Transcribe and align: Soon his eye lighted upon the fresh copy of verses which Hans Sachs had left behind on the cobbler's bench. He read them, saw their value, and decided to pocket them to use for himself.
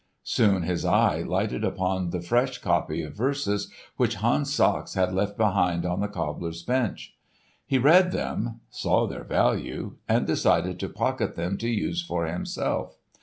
Soon 0.23 0.63
his 0.63 0.83
eye 0.83 1.21
lighted 1.21 1.63
upon 1.63 2.09
the 2.09 2.23
fresh 2.23 2.57
copy 2.57 3.03
of 3.03 3.13
verses 3.13 3.71
which 3.97 4.15
Hans 4.15 4.51
Sachs 4.51 4.95
had 4.95 5.13
left 5.13 5.37
behind 5.37 5.85
on 5.85 5.99
the 5.99 6.07
cobbler's 6.07 6.63
bench. 6.63 7.13
He 7.67 7.77
read 7.77 8.11
them, 8.11 8.61
saw 8.71 9.05
their 9.05 9.23
value, 9.23 9.97
and 10.09 10.25
decided 10.25 10.79
to 10.79 10.89
pocket 10.89 11.35
them 11.35 11.55
to 11.59 11.69
use 11.69 12.01
for 12.01 12.25
himself. 12.25 12.97